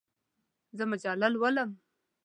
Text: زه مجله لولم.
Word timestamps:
زه 0.77 0.83
مجله 0.91 1.27
لولم. 1.33 1.69